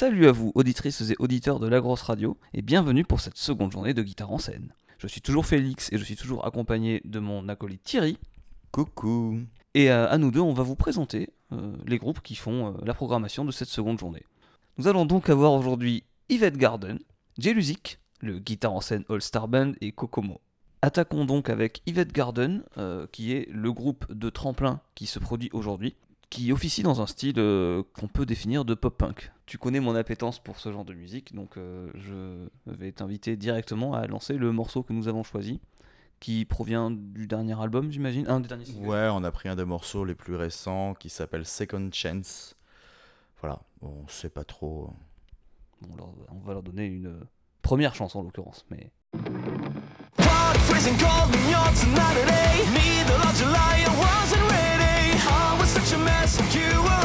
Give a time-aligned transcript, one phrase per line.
[0.00, 3.70] Salut à vous, auditrices et auditeurs de La Grosse Radio, et bienvenue pour cette seconde
[3.70, 4.72] journée de guitare en scène.
[4.96, 8.16] Je suis toujours Félix et je suis toujours accompagné de mon acolyte Thierry.
[8.72, 9.40] Coucou.
[9.74, 12.72] Et euh, à nous deux, on va vous présenter euh, les groupes qui font euh,
[12.82, 14.24] la programmation de cette seconde journée.
[14.78, 16.98] Nous allons donc avoir aujourd'hui Yvette Garden,
[17.36, 20.40] Jelusic, le guitare en scène All Star Band et Kokomo.
[20.80, 25.50] Attaquons donc avec Yvette Garden, euh, qui est le groupe de tremplin qui se produit
[25.52, 25.94] aujourd'hui,
[26.30, 29.32] qui officie dans un style euh, qu'on peut définir de pop-punk.
[29.46, 33.94] Tu connais mon appétence pour ce genre de musique, donc euh, je vais t'inviter directement
[33.94, 35.60] à lancer le morceau que nous avons choisi,
[36.20, 38.28] qui provient du dernier album, j'imagine?
[38.28, 38.86] Un des derniers singles.
[38.86, 42.54] Ouais, on a pris un des morceaux les plus récents qui s'appelle Second Chance.
[43.40, 44.90] Voilà, on sait pas trop.
[45.80, 47.24] Bon, alors, on va leur donner une euh,
[47.62, 52.64] première chanson en l'occurrence, mais Hot, freezing cold, and you're tonight today.
[52.72, 54.49] Middle of July, I wasn't ready.
[54.49, 54.49] I was
[55.90, 56.99] such a mess, you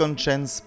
[0.00, 0.16] Second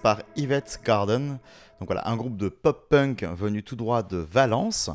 [0.00, 1.40] par Yvette Garden.
[1.80, 4.90] Donc voilà, un groupe de pop-punk venu tout droit de Valence.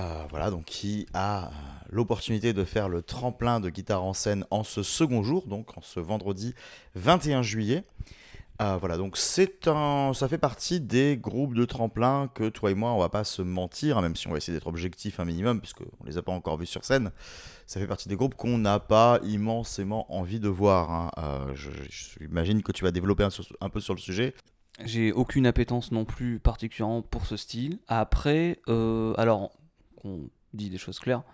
[0.00, 1.50] Euh, voilà, donc qui a euh,
[1.88, 5.80] l'opportunité de faire le tremplin de guitare en scène en ce second jour, donc en
[5.80, 6.56] ce vendredi
[6.96, 7.84] 21 juillet.
[8.60, 12.74] Euh, voilà, donc c'est un, ça fait partie des groupes de tremplin que toi et
[12.74, 15.24] moi, on va pas se mentir, hein, même si on va essayer d'être objectif un
[15.24, 17.12] minimum, puisqu'on les a pas encore vus sur scène.
[17.68, 20.90] Ça fait partie des groupes qu'on n'a pas immensément envie de voir.
[20.90, 21.10] hein.
[21.18, 23.28] Euh, J'imagine que tu vas développer
[23.60, 24.34] un, peu sur le sujet.
[24.86, 27.78] J'ai aucune appétence non plus particulièrement pour ce style.
[27.86, 29.50] Après, euh, alors,
[30.02, 31.24] on dit des choses claires.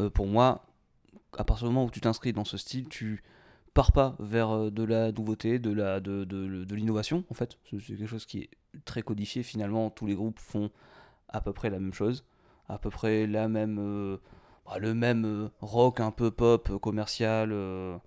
[0.00, 0.66] euh, pour moi,
[1.38, 3.22] à partir du moment où tu t'inscris dans ce style, tu
[3.72, 7.58] pars pas vers euh, de la nouveauté, de l'innovation en fait.
[7.70, 8.50] C'est quelque chose qui est
[8.84, 9.90] très codifié finalement.
[9.90, 10.68] Tous les groupes font
[11.28, 12.24] à peu près la même chose,
[12.68, 14.18] à peu près la même,
[14.66, 17.50] bah, le même euh, rock un peu pop euh, commercial.
[17.52, 17.98] euh,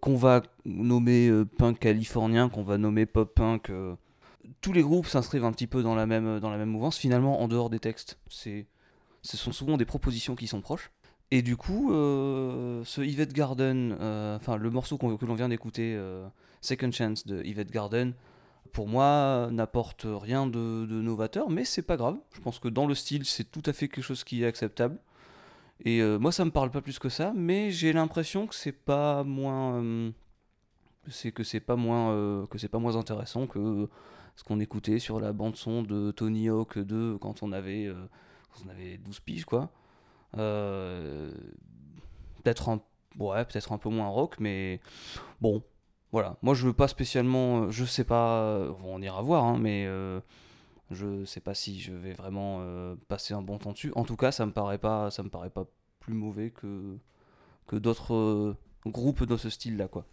[0.00, 3.72] qu'on va nommer punk californien, qu'on va nommer pop punk,
[4.60, 7.40] tous les groupes s'inscrivent un petit peu dans la même, dans la même mouvance, finalement,
[7.40, 8.18] en dehors des textes.
[8.28, 8.66] Ce
[9.22, 10.90] sont souvent des propositions qui sont proches.
[11.30, 13.94] Et du coup, ce Yvette Garden,
[14.36, 15.98] enfin le morceau que l'on vient d'écouter,
[16.60, 18.12] Second Chance de Yvette Garden,
[18.74, 22.18] pour moi, n'apporte rien de, de novateur, mais c'est pas grave.
[22.34, 24.98] Je pense que dans le style, c'est tout à fait quelque chose qui est acceptable.
[25.84, 28.72] Et euh, moi, ça me parle pas plus que ça, mais j'ai l'impression que c'est
[28.72, 30.10] pas moins, euh,
[31.08, 33.88] c'est que c'est pas moins, euh, que c'est pas moins intéressant que
[34.36, 37.92] ce qu'on écoutait sur la bande son de Tony Hawk 2 quand on avait,
[38.52, 39.70] quand on avait 12 piges quoi.
[40.32, 41.28] Peut-être
[42.68, 42.80] un,
[43.18, 44.80] ouais, peut-être un peu moins rock, mais
[45.40, 45.62] bon,
[46.12, 46.36] voilà.
[46.42, 49.86] Moi, je veux pas spécialement, je sais pas, on ira voir, hein, mais
[50.94, 53.92] je sais pas si je vais vraiment euh, passer un bon temps dessus.
[53.94, 55.66] En tout cas, ça me paraît pas, ça me paraît pas
[56.00, 56.96] plus mauvais que
[57.66, 58.56] que d'autres euh,
[58.86, 60.04] groupes dans ce style-là, quoi.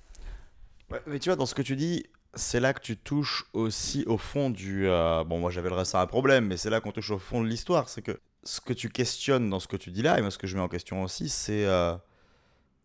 [1.07, 4.17] Mais tu vois, dans ce que tu dis, c'est là que tu touches aussi au
[4.17, 4.87] fond du.
[4.87, 7.47] euh, bon, moi j'appellerais ça un problème, mais c'est là qu'on touche au fond de
[7.47, 7.89] l'histoire.
[7.89, 10.37] C'est que ce que tu questionnes dans ce que tu dis là, et moi ce
[10.37, 11.65] que je mets en question aussi, c'est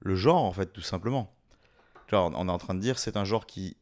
[0.00, 1.32] le genre en fait, tout simplement.
[2.08, 3.76] Genre, on est en train de dire c'est un genre qui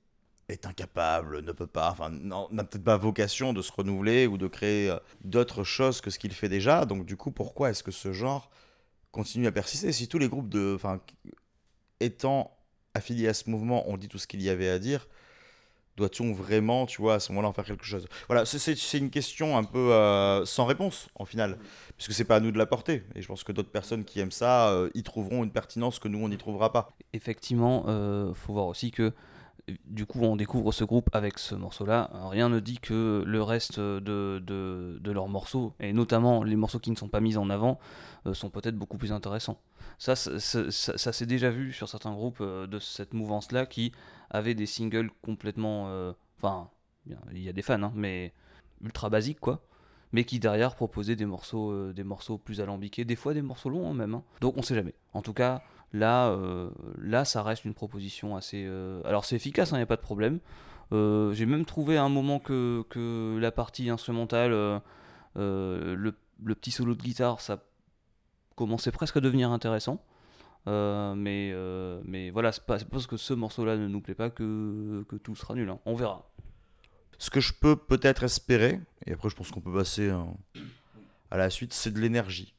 [0.52, 4.46] est incapable, ne peut pas, enfin, n'a peut-être pas vocation de se renouveler ou de
[4.46, 6.84] créer euh, d'autres choses que ce qu'il fait déjà.
[6.84, 8.50] Donc, du coup, pourquoi est-ce que ce genre
[9.10, 9.92] continue à persister?
[9.92, 10.54] Si tous les groupes.
[10.74, 11.00] Enfin,
[12.00, 12.56] étant
[12.94, 15.08] affiliés à ce mouvement ont dit tout ce qu'il y avait à dire,
[15.96, 18.06] doit-on vraiment, tu vois, à ce moment-là en faire quelque chose?
[18.28, 21.58] Voilà, c'est- une question un peu euh, sans réponse, en final,
[21.96, 23.04] puisque c'est pas à nous de la porter.
[23.14, 26.08] Et je pense que d'autres personnes qui aiment ça euh, y trouveront une pertinence que
[26.08, 26.90] nous, on n'y trouvera pas.
[27.12, 29.12] effectivement, euh, faut voir aussi que
[29.84, 32.10] du coup, on découvre ce groupe avec ce morceau-là.
[32.30, 36.80] Rien ne dit que le reste de, de, de leurs morceaux, et notamment les morceaux
[36.80, 37.78] qui ne sont pas mis en avant,
[38.26, 39.60] euh, sont peut-être beaucoup plus intéressants.
[39.98, 43.92] Ça, ça, s'est déjà vu sur certains groupes euh, de cette mouvance-là qui
[44.30, 45.84] avaient des singles complètement.
[45.88, 46.68] euh, Enfin,
[47.06, 48.32] il y a des fans, hein, mais
[48.82, 49.62] ultra basiques, quoi.
[50.10, 53.88] Mais qui derrière proposaient des morceaux, des morceaux plus alambiqués, des fois des morceaux longs
[53.90, 54.14] hein, même.
[54.14, 54.24] hein.
[54.40, 54.94] Donc on sait jamais.
[55.14, 55.62] En tout cas,
[55.92, 58.64] Là, euh, là, ça reste une proposition assez.
[58.66, 60.38] euh, Alors, c'est efficace, il n'y a pas de problème.
[60.92, 64.82] Euh, J'ai même trouvé à un moment que, que la partie instrumentale, le,
[65.36, 67.62] le petit solo de guitare, ça
[68.56, 70.02] commençait presque à devenir intéressant.
[70.66, 71.54] Mais,
[72.04, 75.54] mais voilà, c'est parce que ce morceau-là ne nous plaît pas que, que tout sera
[75.54, 75.68] nul.
[75.68, 75.78] hein.
[75.86, 76.28] On verra.
[77.18, 80.22] Ce que je peux peut-être espérer, et après je pense qu'on peut passer euh,
[81.30, 82.54] à la suite, c'est de l'énergie.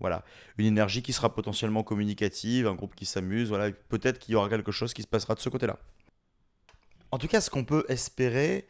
[0.00, 0.24] Voilà,
[0.58, 4.48] une énergie qui sera potentiellement communicative, un groupe qui s'amuse, voilà, peut-être qu'il y aura
[4.48, 5.78] quelque chose qui se passera de ce côté-là.
[7.10, 8.68] En tout cas, ce qu'on peut espérer,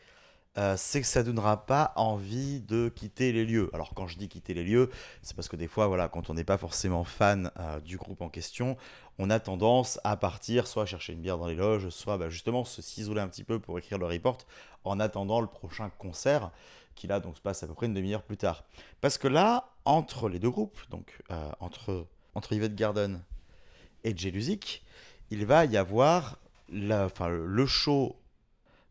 [0.57, 3.71] euh, c'est que ça donnera pas envie de quitter les lieux.
[3.73, 4.91] Alors quand je dis quitter les lieux,
[5.23, 8.23] c'est parce que des fois, voilà, quand on n'est pas forcément fan euh, du groupe
[8.23, 8.77] en question,
[9.19, 12.65] on a tendance à partir, soit chercher une bière dans les loges, soit bah, justement
[12.65, 14.39] se s'isoler un petit peu pour écrire le report
[14.85, 16.51] en attendant le prochain concert
[16.97, 18.65] qui là donc se passe à peu près une demi-heure plus tard.
[19.01, 23.23] Parce que là, entre les deux groupes, donc euh, entre, entre Yvette Garden
[24.05, 24.85] et Jelusic,
[25.31, 28.15] il va y avoir le show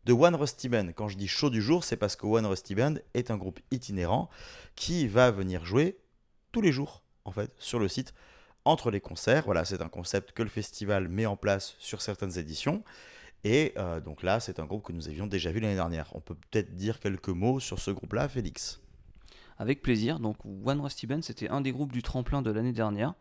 [0.06, 0.88] de One Rusty Band.
[0.96, 3.60] Quand je dis show du jour, c'est parce que One Rusty Band est un groupe
[3.70, 4.28] itinérant
[4.74, 5.98] qui va venir jouer
[6.50, 8.12] tous les jours, en fait, sur le site
[8.64, 9.44] entre les concerts.
[9.44, 12.82] Voilà, c'est un concept que le festival met en place sur certaines éditions.
[13.44, 16.10] Et euh, donc là, c'est un groupe que nous avions déjà vu l'année dernière.
[16.16, 18.80] On peut peut-être dire quelques mots sur ce groupe-là, Félix?
[19.58, 20.20] Avec plaisir.
[20.20, 23.14] Donc, One Rusty Band, c'était un des groupes du tremplin de l'année dernière.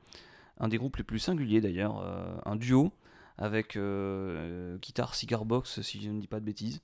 [0.60, 2.00] Un des groupes les plus singuliers d'ailleurs.
[2.00, 2.91] euh, un duo
[3.38, 6.82] avec euh, euh, guitare cigar box, si je ne dis pas de bêtises.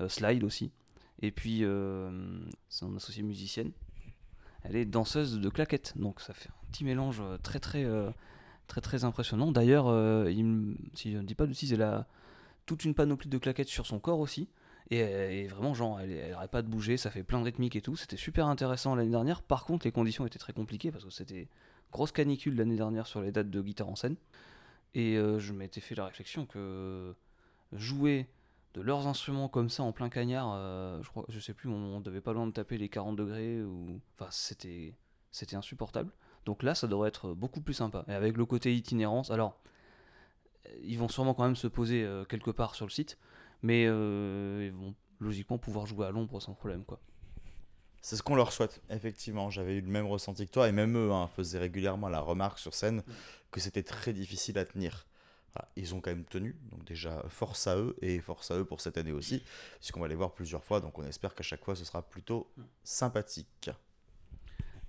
[0.00, 0.70] euh, slide aussi.
[1.20, 1.64] Et puis,
[2.68, 3.70] son associée musicienne.
[4.64, 5.92] Elle est danseuse de claquettes.
[5.96, 7.86] Donc, ça fait un petit mélange très, très,
[8.66, 9.52] très, très impressionnant.
[9.52, 9.86] D'ailleurs,
[10.94, 12.08] si je ne dis pas de bêtises, elle a
[12.66, 14.48] toute une panoplie de claquettes sur son corps aussi.
[14.92, 17.76] Et, et vraiment, genre, elle, elle arrête pas de bouger, ça fait plein de rythmique
[17.76, 17.96] et tout.
[17.96, 19.42] C'était super intéressant l'année dernière.
[19.42, 21.48] Par contre, les conditions étaient très compliquées parce que c'était
[21.92, 24.16] grosse canicule l'année dernière sur les dates de guitare en scène.
[24.94, 27.14] Et euh, je m'étais fait la réflexion que
[27.72, 28.28] jouer
[28.74, 31.96] de leurs instruments comme ça en plein cagnard, euh, je crois, je sais plus, on,
[31.96, 34.94] on devait pas loin de taper les 40 degrés ou, enfin, c'était,
[35.52, 36.10] insupportable.
[36.44, 38.04] Donc là, ça devrait être beaucoup plus sympa.
[38.08, 39.60] Et avec le côté itinérance, alors,
[40.66, 43.18] euh, ils vont sûrement quand même se poser euh, quelque part sur le site,
[43.62, 47.00] mais euh, ils vont logiquement pouvoir jouer à l'ombre sans problème, quoi.
[48.00, 49.48] C'est ce qu'on leur souhaite, effectivement.
[49.50, 52.58] J'avais eu le même ressenti que toi, et même eux hein, faisaient régulièrement la remarque
[52.58, 53.04] sur scène
[53.52, 55.06] que c'était très difficile à tenir.
[55.54, 58.64] Voilà, ils ont quand même tenu, donc déjà force à eux, et force à eux
[58.64, 59.42] pour cette année aussi,
[59.78, 62.50] puisqu'on va les voir plusieurs fois, donc on espère qu'à chaque fois ce sera plutôt
[62.82, 63.70] sympathique.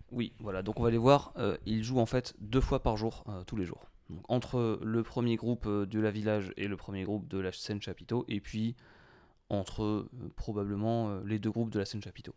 [0.10, 1.34] Oui, voilà, donc on va les voir.
[1.38, 3.86] euh, ils jouent en fait deux fois par jour, euh, tous les jours.
[4.28, 7.82] Entre le premier groupe euh, de la village et le premier groupe de la scène
[7.82, 8.76] chapiteau, et puis
[9.50, 12.34] entre euh, probablement euh, les deux groupes de la scène chapiteau.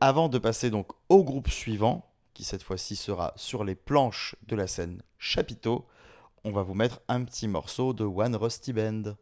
[0.00, 4.56] Avant de passer donc au groupe suivant, qui cette fois-ci sera sur les planches de
[4.56, 5.86] la scène chapiteau,
[6.44, 9.16] on va vous mettre un petit morceau de One Rusty Band.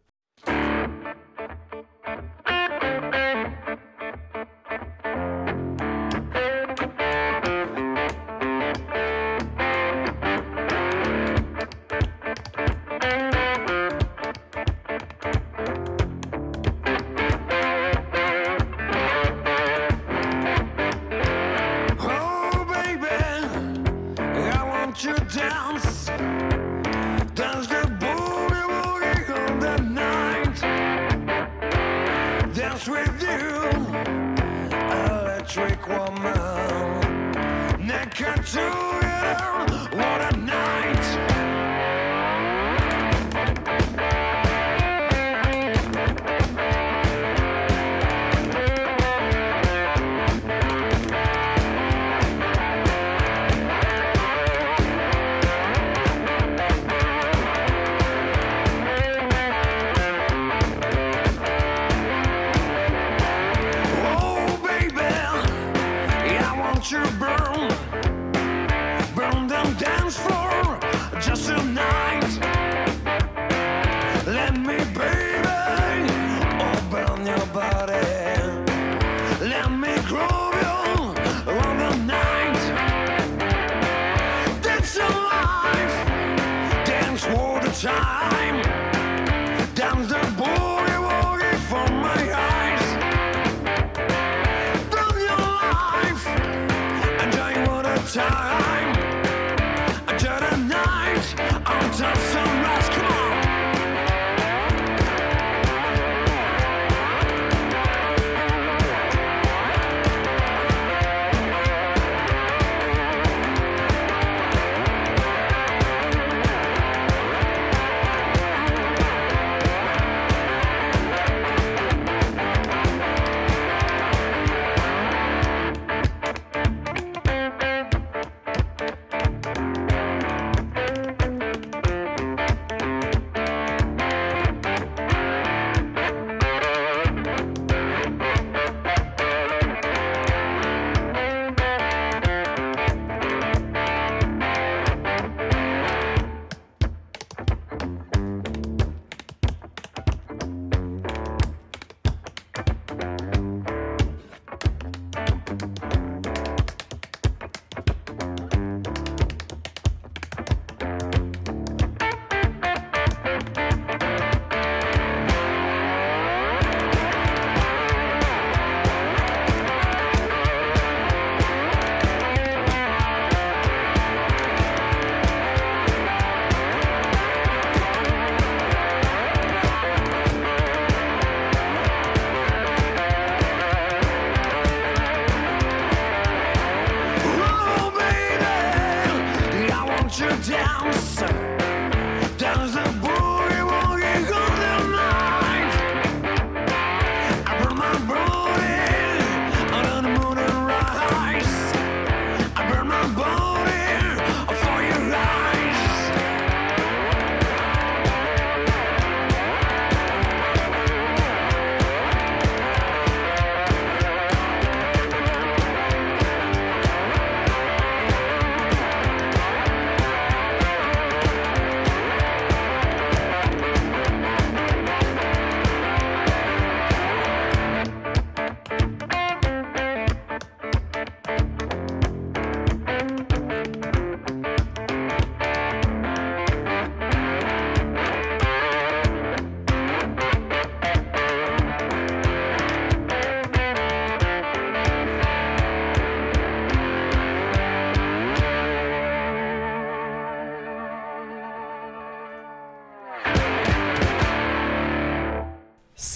[190.21, 191.54] you down, sir.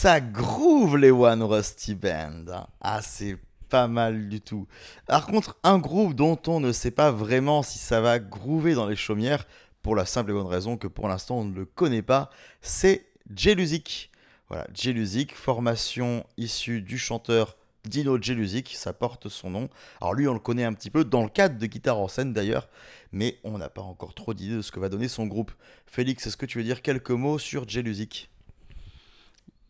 [0.09, 2.67] Ça groove les One Rusty Band.
[2.81, 3.37] Ah, c'est
[3.69, 4.67] pas mal du tout.
[5.07, 8.87] Par contre, un groupe dont on ne sait pas vraiment si ça va groover dans
[8.87, 9.47] les chaumières,
[9.83, 12.31] pour la simple et bonne raison que pour l'instant on ne le connaît pas,
[12.62, 13.05] c'est
[13.37, 14.11] Jelusic.
[14.49, 19.69] Voilà, Jelusic, formation issue du chanteur Dino Jelusic, ça porte son nom.
[20.00, 22.33] Alors lui, on le connaît un petit peu dans le cadre de Guitare en scène
[22.33, 22.71] d'ailleurs,
[23.12, 25.53] mais on n'a pas encore trop d'idées de ce que va donner son groupe.
[25.85, 28.31] Félix, est-ce que tu veux dire quelques mots sur Jelusic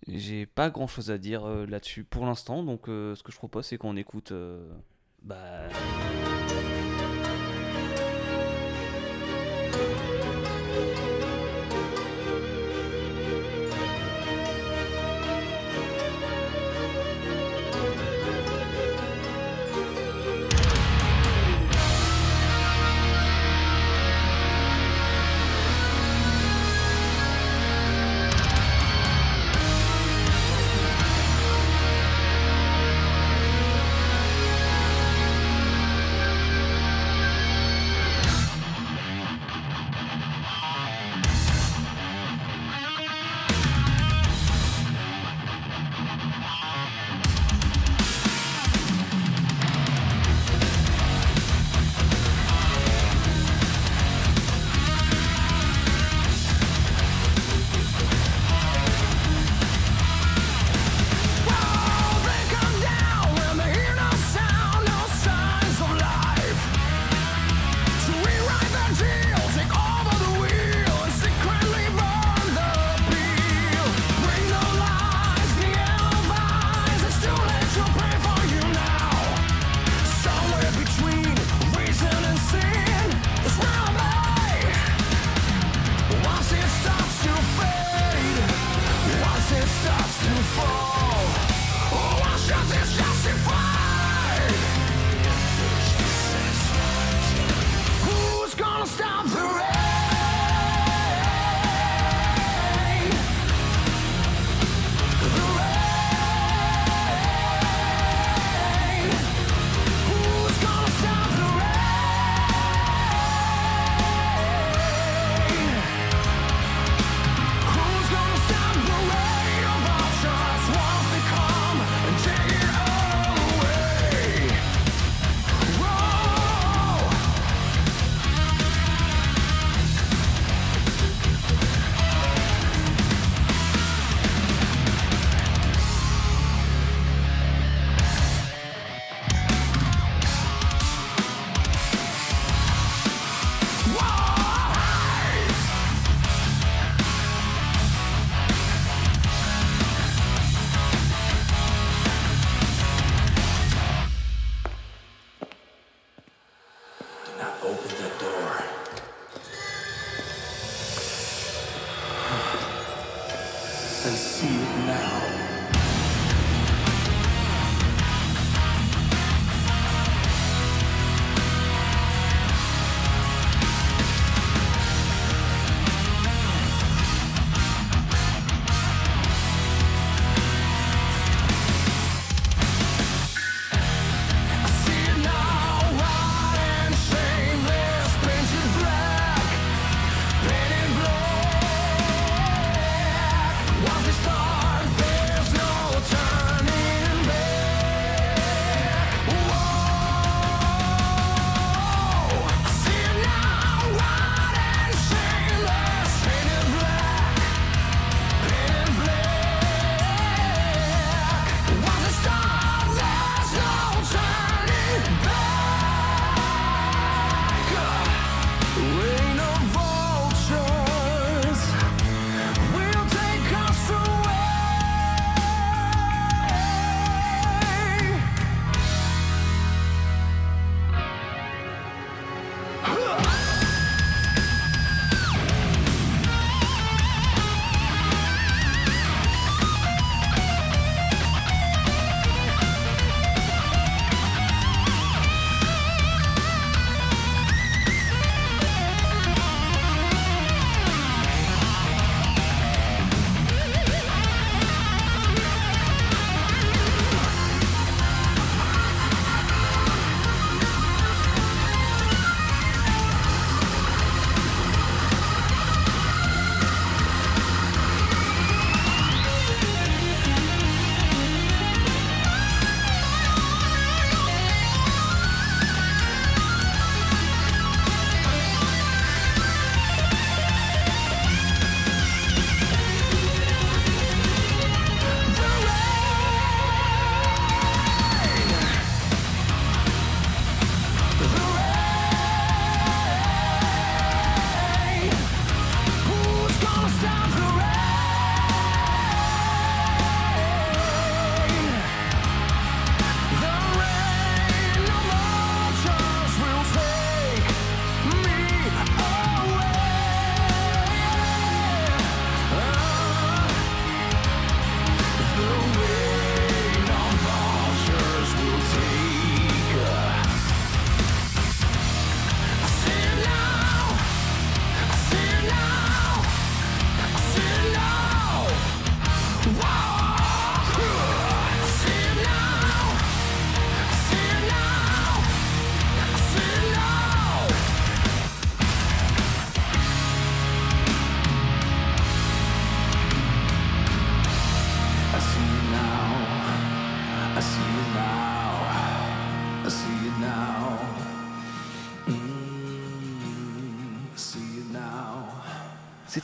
[0.09, 3.37] J'ai pas grand chose à dire euh, là-dessus pour l'instant, donc euh, ce que je
[3.37, 4.33] propose c'est qu'on écoute.
[4.33, 4.67] euh,
[5.23, 5.69] bah.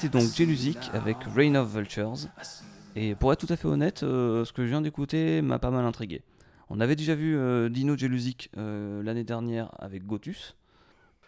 [0.04, 2.28] C'était donc Jelusic avec Reign of Vultures.
[2.94, 5.70] Et pour être tout à fait honnête, euh, ce que je viens d'écouter m'a pas
[5.70, 6.20] mal intrigué.
[6.68, 10.56] On avait déjà vu euh, Dino Jelusic euh, l'année dernière avec Gotus.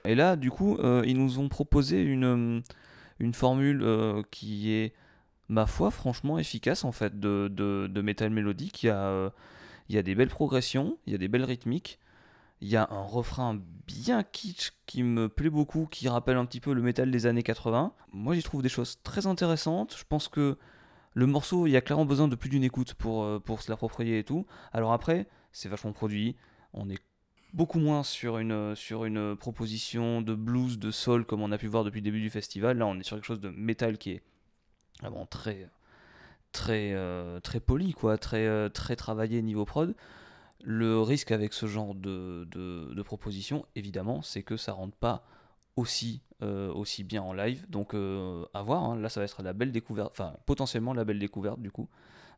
[0.04, 2.62] Et là, du coup, ils nous ont proposé une,
[3.18, 3.82] une formule
[4.30, 4.92] qui est,
[5.48, 8.82] ma foi, franchement efficace en fait de, de, de métal mélodique.
[8.82, 9.32] Il y, a,
[9.88, 11.98] il y a des belles progressions, il y a des belles rythmiques.
[12.60, 16.60] Il y a un refrain bien kitsch qui me plaît beaucoup, qui rappelle un petit
[16.60, 17.92] peu le métal des années 80.
[18.12, 19.94] Moi, j'y trouve des choses très intéressantes.
[19.98, 20.56] Je pense que
[21.16, 23.70] le morceau, il y a clairement besoin de plus d'une écoute pour, euh, pour se
[23.70, 24.46] l'approprier et tout.
[24.72, 26.36] Alors après, c'est vachement produit.
[26.74, 27.02] On est
[27.54, 31.58] beaucoup moins sur une, euh, sur une proposition de blues, de soul, comme on a
[31.58, 32.76] pu voir depuis le début du festival.
[32.76, 34.22] Là, on est sur quelque chose de métal qui est
[35.00, 35.70] vraiment très,
[36.52, 39.94] très, euh, poli, quoi, très, très travaillé niveau prod.
[40.62, 45.24] Le risque avec ce genre de, de, proposition, évidemment, c'est que ça rentre pas
[45.76, 47.66] aussi, euh, aussi bien en live.
[47.68, 48.96] Donc euh, à voir, hein.
[48.96, 51.88] là ça va être la belle découverte, enfin potentiellement la belle découverte du coup.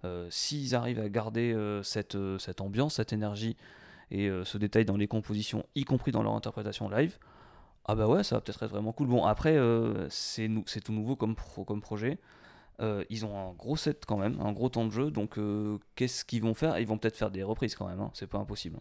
[0.05, 2.17] Euh, S'ils arrivent à garder cette,
[2.61, 3.57] ambiance, cette énergie
[4.11, 7.19] et ce détail dans les compositions, y compris dans leur interprétation live,
[7.85, 9.07] ah bah ouais, ça va peut-être être vraiment cool.
[9.09, 9.57] Bon après,
[10.11, 11.35] c'est tout nouveau comme
[11.81, 12.19] projet.
[12.81, 15.79] Euh, ils ont un gros set quand même, un gros temps de jeu, donc euh,
[15.97, 16.79] qu'est-ce qu'ils vont faire?
[16.79, 18.11] Ils vont peut-être faire des reprises quand même, hein.
[18.15, 18.79] c'est pas impossible.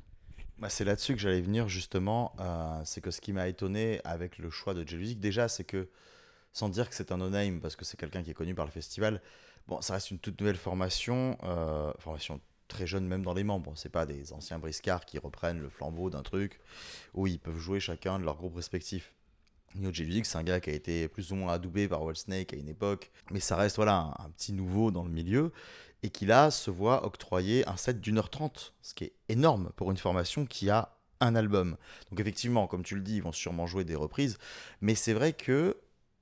[0.60, 2.34] Bah, c'est là-dessus que j'allais venir justement.
[2.40, 5.90] euh, c'est que ce qui m'a étonné avec le choix de Jelusic, déjà, c'est que,
[6.54, 8.72] sans dire que c'est un no-name, parce que c'est quelqu'un qui est connu par le
[8.72, 9.22] festival,
[9.68, 11.38] bon, ça reste une toute nouvelle formation,
[12.00, 13.74] formation très jeune même dans les membres.
[13.76, 16.60] C'est pas des anciens briscards qui reprennent le flambeau d'un truc
[17.14, 19.14] où ils peuvent jouer chacun de leur groupe respectif.
[19.76, 22.56] Neo Jelusic, c'est un gars qui a été plus ou moins adoubé par Snake à
[22.58, 25.52] une époque, mais ça reste voilà un, un petit nouveau dans le milieu
[26.04, 29.72] et qui là se voit octroyer un set d'une heure trente, ce qui est énorme
[29.76, 31.78] pour une formation qui a un album.
[32.10, 34.38] Donc effectivement, comme tu le dis, ils vont sûrement jouer des reprises,
[34.82, 35.78] mais c'est vrai que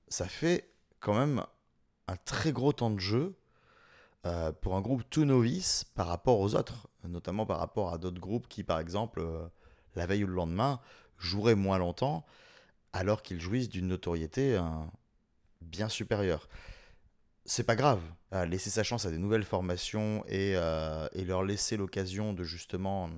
[0.08, 1.44] ça fait quand même
[2.08, 3.36] un très gros temps de jeu
[4.26, 8.20] euh, pour un groupe tout novice par rapport aux autres, notamment par rapport à d'autres
[8.20, 9.48] groupes qui, par exemple, euh,
[9.96, 10.80] la veille ou le lendemain,
[11.18, 12.26] joueraient moins longtemps,
[12.96, 14.62] alors qu'ils jouissent d'une notoriété euh,
[15.62, 16.48] bien supérieure.
[17.46, 18.02] C'est pas grave,
[18.34, 23.10] euh, laisser sa chance à des nouvelles formations et, euh, leur laisser l'occasion de justement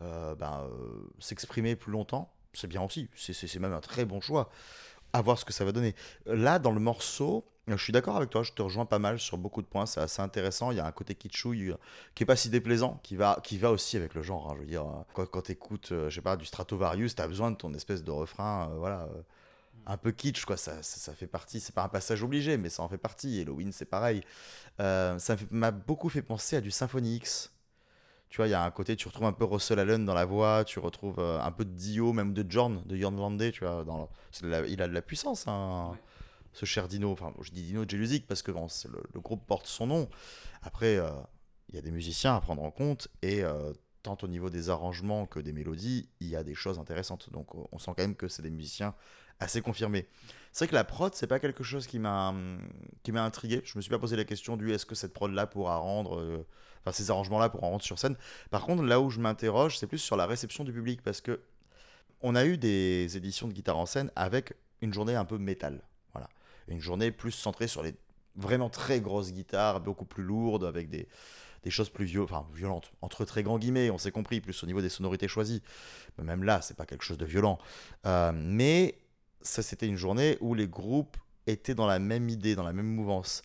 [0.00, 0.66] ben,
[1.18, 3.10] s'exprimer plus longtemps, c'est bien aussi.
[3.14, 4.48] C'est- même un très bon choix.
[5.12, 5.94] À voir ce que ça va donner.
[6.24, 7.44] Là, dans le morceau,
[7.76, 10.00] je suis d'accord avec toi, je te rejoins pas mal sur beaucoup de points, c'est
[10.00, 10.70] assez intéressant.
[10.70, 11.76] Il y a un côté kitschouille euh,
[12.14, 14.50] qui est pas si déplaisant, qui va, qui va aussi avec le genre.
[14.50, 17.22] hein, je veux dire, euh, quand, quand tu écoutes, je sais pas, du Stratovarius, tu
[17.22, 19.02] as besoin de ton espèce de refrain, euh, voilà.
[19.14, 19.22] euh,
[19.86, 22.82] un peu kitsch, quoi, ça, ça, fait partie, c'est pas un passage obligé, mais ça
[22.82, 23.40] en fait partie.
[23.40, 24.22] Halloween, c'est pareil.
[24.78, 27.52] Euh, ça m'a beaucoup fait penser à du Symphony X.
[28.28, 30.24] Tu vois, il y a un côté, tu retrouves un peu Russell Allen dans la
[30.24, 33.64] voix, tu retrouves euh, un peu de Dio, même de Jorn, de Jorn Landé, tu
[33.64, 33.84] vois.
[34.68, 35.98] Il a de la puissance, hein,
[36.52, 37.10] ce cher Dino.
[37.10, 40.08] Enfin, je dis Dino Jelusic parce que le, groupe porte son nom.
[40.62, 41.10] Après, euh,
[41.68, 44.70] il y a des musiciens à prendre en compte et euh, tant au niveau des
[44.70, 47.30] arrangements que des mélodies, il y a des choses intéressantes.
[47.30, 48.94] Donc, on sent quand même que c'est des musiciens
[49.40, 50.06] assez confirmés.
[50.52, 52.60] C'est vrai que la prod, c'est pas quelque chose qui m'a hum,
[53.14, 53.62] intrigué.
[53.64, 56.20] Je me suis pas posé la question du est-ce que cette prod là pourra rendre,
[56.20, 56.46] euh,
[56.80, 58.16] enfin ces arrangements là pourront rendre sur scène.
[58.50, 61.40] Par contre, là où je m'interroge, c'est plus sur la réception du public parce que
[62.20, 65.82] on a eu des éditions de guitare en scène avec une journée un peu métal.
[66.70, 67.94] Une journée plus centrée sur les
[68.36, 71.08] vraiment très grosses guitares, beaucoup plus lourdes avec des
[71.62, 74.66] des choses plus viol- enfin, violentes, entre très grands guillemets, on s'est compris, plus au
[74.66, 75.62] niveau des sonorités choisies.
[76.16, 77.58] Même là, c'est pas quelque chose de violent.
[78.06, 78.98] Euh, mais
[79.42, 82.86] ça, c'était une journée où les groupes étaient dans la même idée, dans la même
[82.86, 83.42] mouvance.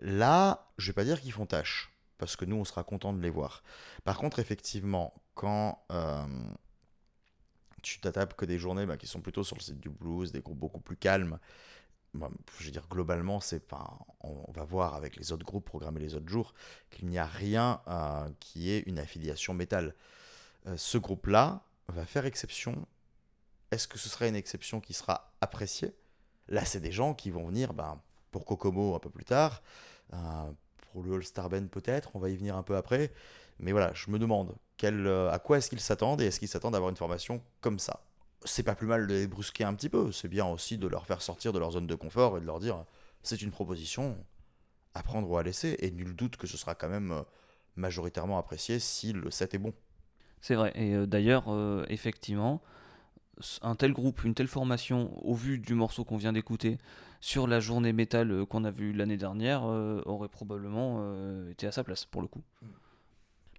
[0.00, 3.20] Là, je vais pas dire qu'ils font tâche, parce que nous, on sera content de
[3.20, 3.62] les voir.
[4.04, 6.24] Par contre, effectivement, quand euh,
[7.82, 10.40] tu t'attapes que des journées bah, qui sont plutôt sur le site du blues, des
[10.40, 11.38] groupes beaucoup plus calmes,
[12.58, 16.28] je dire, globalement, c'est pas, on, va voir avec les autres groupes programmés les autres
[16.28, 16.54] jours
[16.90, 19.94] qu'il n'y a rien euh, qui ait une affiliation métal.
[20.66, 22.86] Euh, ce groupe-là va faire exception.
[23.70, 25.94] Est-ce que ce serait une exception qui sera appréciée?
[26.48, 28.00] Là, c'est des gens qui vont venir ben,
[28.32, 29.62] pour Kokomo un peu plus tard,
[30.12, 30.50] euh,
[30.92, 33.12] pour le All-Star Band peut-être, on va y venir un peu après.
[33.60, 36.78] Mais voilà, je me demande à quoi est-ce qu'ils s'attendent et est-ce qu'ils s'attendent à
[36.78, 38.00] avoir une formation comme ça?
[38.44, 41.06] C'est pas plus mal de les brusquer un petit peu, c'est bien aussi de leur
[41.06, 42.84] faire sortir de leur zone de confort et de leur dire
[43.22, 44.16] c'est une proposition
[44.94, 47.22] à prendre ou à laisser, et nul doute que ce sera quand même euh,
[47.76, 49.72] majoritairement apprécié si le set est bon.
[50.40, 52.62] C'est vrai, et euh, d'ailleurs, euh, effectivement,
[53.62, 56.78] un tel groupe, une telle formation, au vu du morceau qu'on vient d'écouter,
[57.20, 61.04] sur la journée métal euh, qu'on a vue l'année dernière, aurait probablement
[61.50, 62.42] été à sa place, pour le coup.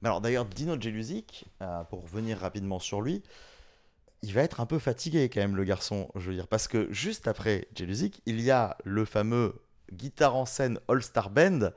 [0.01, 1.45] Mais alors d'ailleurs, Dino Jelusic,
[1.89, 3.21] pour revenir rapidement sur lui,
[4.21, 6.91] il va être un peu fatigué quand même le garçon, je veux dire, parce que
[6.91, 11.71] juste après Jelusic, il y a le fameux guitare en scène All Star Band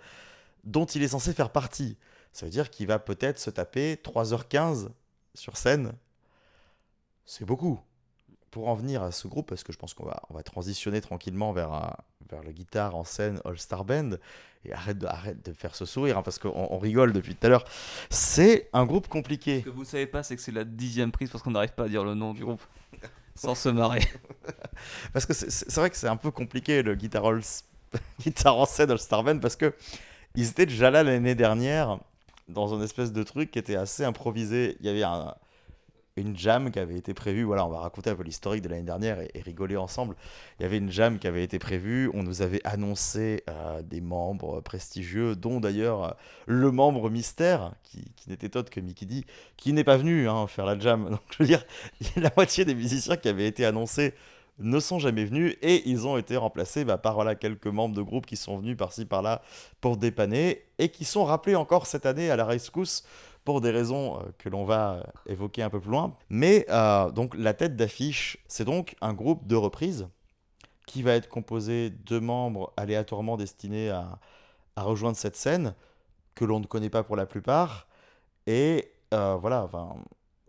[0.64, 1.96] dont il est censé faire partie.
[2.33, 4.88] Ça veut dire qu'il va peut-être se taper 3h15
[5.35, 5.92] sur scène.
[7.24, 7.80] C'est beaucoup.
[8.50, 11.52] Pour en venir à ce groupe, parce que je pense qu'on va, va transitionner tranquillement
[11.52, 11.96] vers, un-
[12.30, 14.10] vers le guitare en scène All Star Band,
[14.64, 17.46] et arrête de, arrête de faire ce sourire, hein, parce qu'on on rigole depuis tout
[17.46, 17.64] à l'heure.
[18.10, 19.60] C'est un groupe compliqué.
[19.60, 21.84] Ce que vous savez pas, c'est que c'est la dixième prise parce qu'on n'arrive pas
[21.84, 22.62] à dire le nom du groupe
[23.34, 24.00] sans se marrer.
[25.12, 27.42] Parce que c'est- vrai que c'est un peu compliqué le guitar, All-
[28.20, 29.74] guitare en scène All Star Band parce que
[30.34, 31.98] ils étaient déjà là l'année dernière
[32.48, 34.76] dans un espèce de truc qui était assez improvisé.
[34.80, 35.34] Il y avait un-
[36.16, 37.42] une jam qui avait été prévue.
[37.42, 40.14] Voilà, on va raconter un peu l'historique de l'année dernière et, rigoler ensemble.
[40.59, 42.11] Il y avait une jam qui avait été prévue.
[42.14, 46.11] On nous avait annoncé euh, des membres prestigieux, dont d'ailleurs euh,
[46.46, 49.24] le membre mystère qui, qui n'était autre que Mickey D,
[49.57, 51.09] qui n'est pas venu hein, faire la jam.
[51.11, 51.64] Donc je veux dire,
[52.16, 54.14] la moitié des musiciens qui avaient été annoncés
[54.61, 58.03] ne sont jamais venus et ils ont été remplacés bah, par voilà, quelques membres de
[58.03, 59.42] groupe qui sont venus par-ci par-là
[59.81, 63.05] pour dépanner et qui sont rappelés encore cette année à la rescousse
[63.44, 66.16] pour des raisons euh, que l'on va euh, évoquer un peu plus loin.
[66.28, 70.09] Mais euh, donc la tête d'affiche, c'est donc un groupe de reprises
[70.87, 74.18] qui va être composé de membres aléatoirement destinés à,
[74.76, 75.74] à rejoindre cette scène
[76.35, 77.87] que l'on ne connaît pas pour la plupart.
[78.46, 79.94] Et voilà, enfin,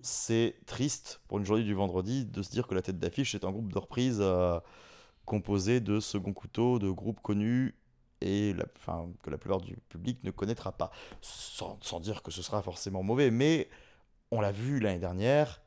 [0.01, 3.45] c'est triste pour une journée du vendredi de se dire que la tête d'affiche est
[3.45, 4.23] un groupe de reprises
[5.25, 7.75] composé de second couteau, de groupes connus
[8.21, 8.55] et
[9.23, 10.91] que la plupart du public ne connaîtra pas.
[11.21, 13.69] Sans, sans dire que ce sera forcément mauvais, mais
[14.31, 15.61] on l'a vu l'année dernière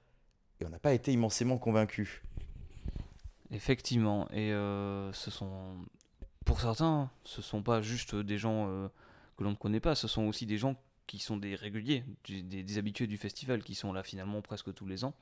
[0.60, 2.22] et on n'a pas été immensément convaincu.
[3.50, 5.76] Effectivement, et euh, ce sont,
[6.44, 8.88] pour certains, ce sont pas juste des gens euh,
[9.36, 12.78] que l'on ne connaît pas, ce sont aussi des gens qui sont des réguliers, des,
[12.78, 15.14] habitués du festival, qui sont là finalement presque tous les ans.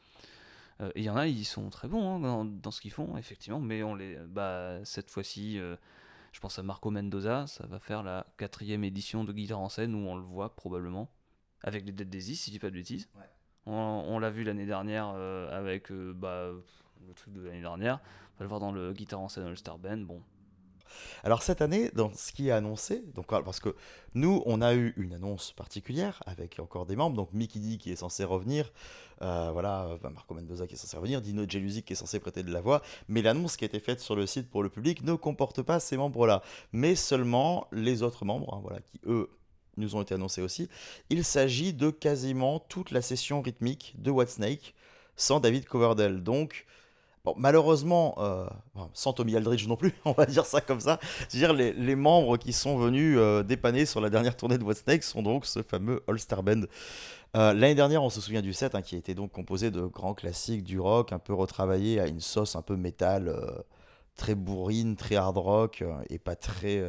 [0.80, 2.90] Euh, et il y en a, ils sont très bons hein, dans, dans ce qu'ils
[2.90, 5.60] font, effectivement, mais on les, bah, cette fois-ci,
[6.36, 9.94] je pense à Marco Mendoza, ça va faire la quatrième édition de Guitare en scène
[9.94, 11.10] où on le voit probablement,
[11.62, 13.08] avec les Dead Daisies, si je dis pas de bêtises.
[13.64, 16.50] On, on l'a vu l'année dernière euh, avec euh, bah,
[17.08, 18.00] le truc de l'année dernière.
[18.34, 19.96] On va le voir dans le Guitar en scène All Star Band.
[19.96, 20.22] Bon,
[21.24, 23.74] Alors cette année, dans ce qui est annoncé, donc euh, parce que
[24.14, 27.92] nous, on a eu une annonce particulière avec encore des membres, donc Mickey D qui
[27.92, 28.72] est censé revenir,
[29.22, 32.52] euh, voilà, Marco Mendoza qui est censé revenir, Dino Jelusic qui est censé prêter de
[32.52, 35.14] la voix, mais l'annonce qui a été faite sur le site pour le public ne
[35.14, 39.30] comporte pas ces membres-là, mais seulement les autres membres, hein, voilà, qui eux
[39.76, 40.68] nous ont été annoncés aussi.
[41.10, 44.74] Il s'agit de quasiment toute la session rythmique de Whitesnake
[45.16, 46.66] sans David Coverdale, donc
[47.36, 48.46] Malheureusement, euh,
[48.92, 50.98] sans Tommy Aldridge non plus, on va dire ça comme ça.
[51.28, 55.22] C'est-à-dire les, membres qui sont venus euh, dépanner sur la dernière tournée de Whitesnake sont
[55.22, 56.62] donc ce fameux All-Star Band.
[57.36, 60.14] Euh, L'année dernière, on se souvient du set hein, qui était donc composé de grands
[60.14, 63.34] classiques du rock, un peu retravaillé à une sauce un peu métal,
[64.16, 66.82] très bourrine, très hard rock et pas très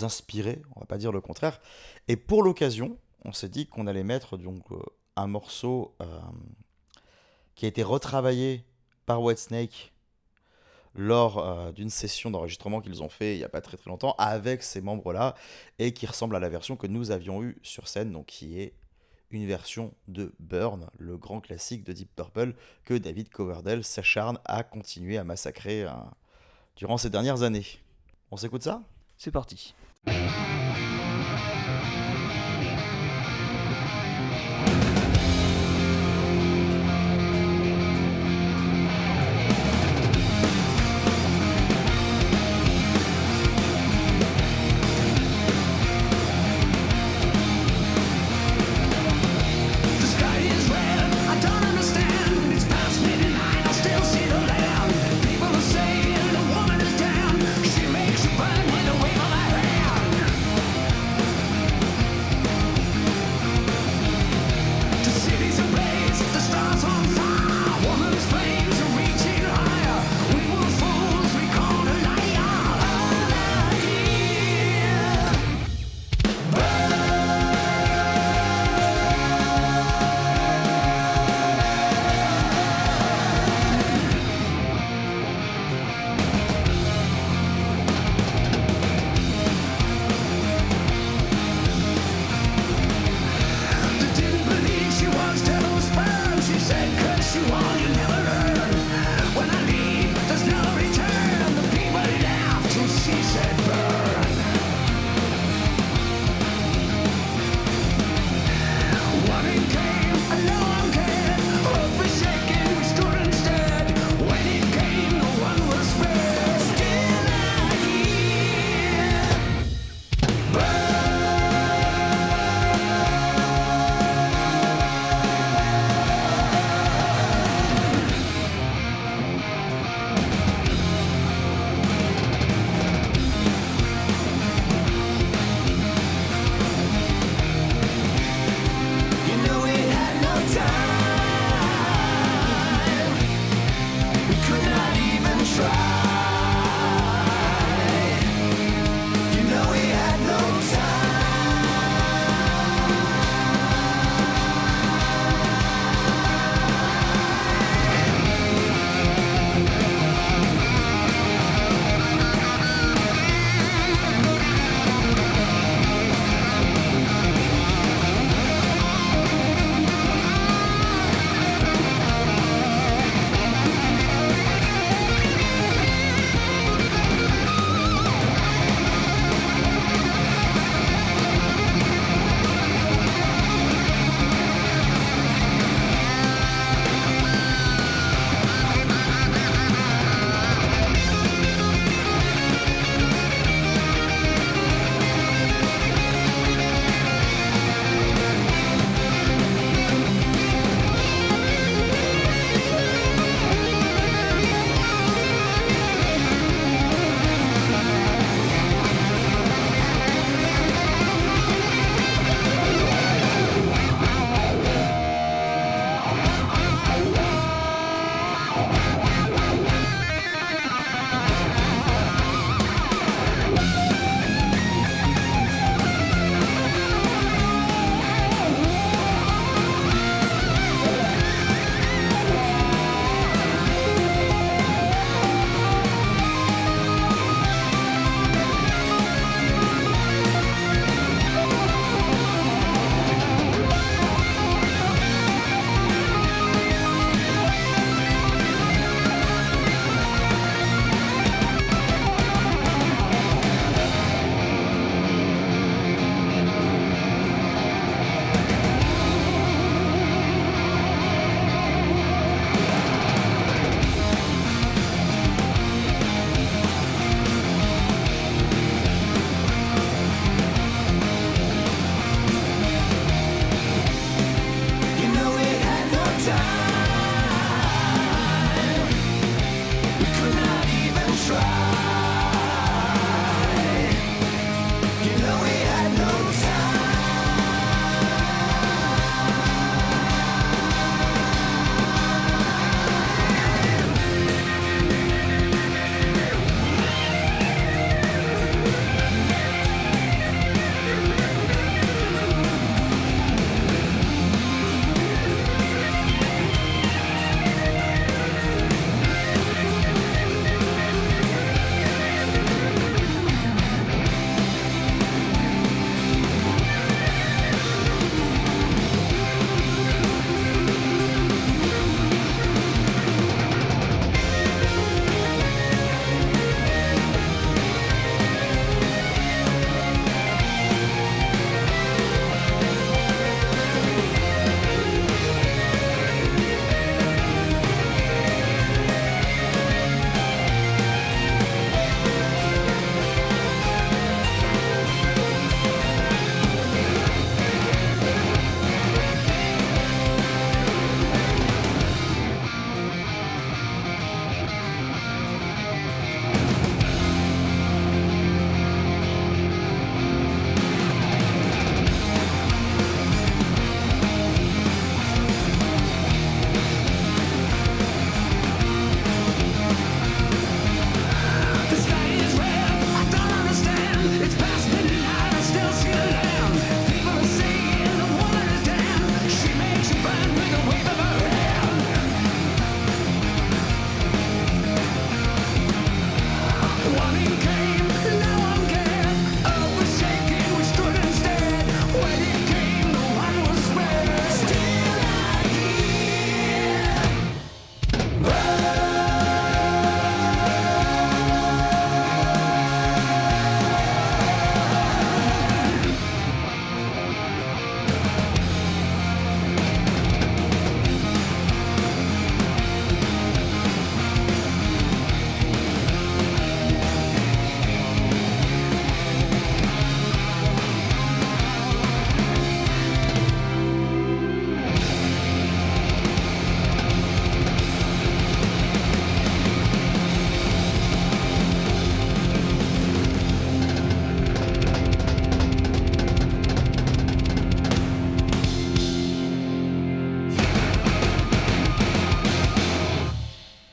[0.00, 1.60] inspiré, on va pas dire le contraire.
[2.08, 4.62] Et pour l'occasion, on s'est dit qu'on allait mettre donc
[5.16, 5.94] un morceau
[7.54, 8.64] qui a été retravaillé
[9.06, 9.92] par Whitesnake
[10.94, 14.14] lors euh, d'une session d'enregistrement qu'ils ont fait il n'y a pas très très longtemps
[14.18, 15.34] avec ces membres-là
[15.78, 18.74] et qui ressemble à la version que nous avions eue sur scène, donc qui est
[19.30, 24.62] une version de Burn, le grand classique de Deep Purple que David Coverdale s'acharne à
[24.62, 25.90] continuer à massacrer euh,
[26.76, 27.66] durant ces dernières années.
[28.30, 28.82] On s'écoute ça?
[29.16, 29.74] C'est parti.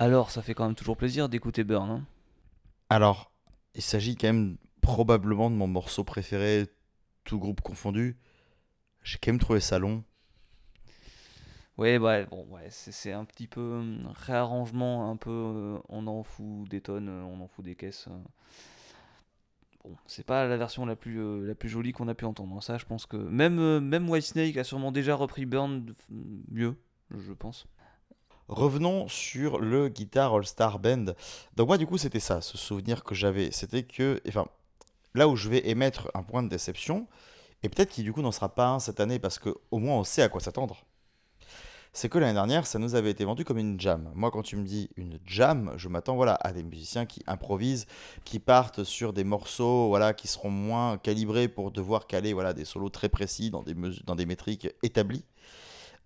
[0.01, 1.89] Alors, ça fait quand même toujours plaisir d'écouter Burn.
[1.89, 2.05] hein.
[2.89, 3.31] Alors,
[3.73, 6.67] il s'agit quand même probablement de mon morceau préféré,
[7.23, 8.17] tout groupe confondu.
[9.03, 10.03] J'ai quand même trouvé ça long.
[11.77, 16.23] Ouais, ouais, bon, ouais, c'est un petit peu hum, réarrangement, un peu, euh, on en
[16.23, 18.07] fout des tonnes, euh, on en fout des caisses.
[18.07, 18.17] euh.
[19.83, 22.61] Bon, c'est pas la version la plus, la plus jolie qu'on a pu entendre.
[22.61, 25.85] Ça, je pense que même, même Whitesnake a sûrement déjà repris Burn
[26.51, 26.75] mieux,
[27.09, 27.65] je pense.
[28.51, 31.05] Revenons sur le Guitar All-Star Band.
[31.55, 34.45] Donc moi du coup c'était ça, ce souvenir que j'avais, c'était que, enfin,
[35.15, 37.07] là où je vais émettre un point de déception,
[37.63, 39.95] et peut-être qu'il du coup n'en sera pas un cette année parce que au moins
[39.95, 40.83] on sait à quoi s'attendre.
[41.93, 44.11] C'est que l'année dernière, ça nous avait été vendu comme une jam.
[44.15, 47.85] Moi, quand tu me dis une jam, je m'attends voilà, à des musiciens qui improvisent,
[48.23, 52.63] qui partent sur des morceaux voilà, qui seront moins calibrés pour devoir caler voilà, des
[52.63, 53.75] solos très précis dans des,
[54.05, 55.25] dans des métriques établies.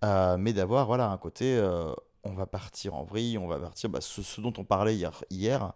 [0.04, 1.92] Euh, mais d'avoir voilà, un côté, euh,
[2.26, 5.72] on va partir en vrille, on va partir, bah, ce, dont on parlait hier, hier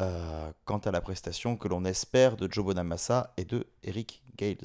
[0.00, 4.56] euh, quant à la prestation que l'on espère de Joe Bonamassa et de Eric Gales.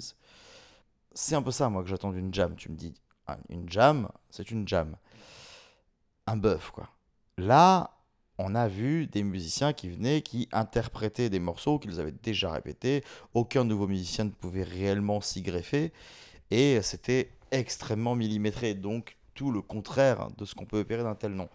[1.14, 2.56] C'est un peu ça, moi, que j'attends d'une jam.
[2.56, 2.94] Tu me dis,
[3.28, 4.96] ah, une jam, c'est une jam.
[6.28, 6.90] Un bœuf, quoi.
[7.38, 7.98] Là,
[8.38, 13.04] on a vu des musiciens qui venaient, qui interprétaient des morceaux qu'ils avaient déjà répétés.
[13.34, 15.92] Aucun nouveau musicien ne pouvait réellement s'y greffer.
[16.52, 18.74] Et c'était extrêmement millimétré.
[18.76, 21.48] Donc, tout le contraire de ce qu'on peut espérer d'un tel nom.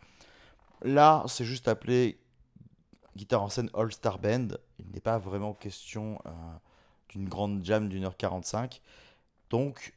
[0.83, 2.19] Là, c'est juste appelé
[3.17, 4.49] guitare en scène All-Star Band.
[4.79, 6.31] Il n'est pas vraiment question euh,
[7.09, 8.81] d'une grande jam d'une heure 45.
[9.51, 9.95] Donc,